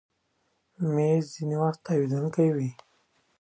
[0.93, 2.69] مېز ځینې وخت تاوېدونکی وي.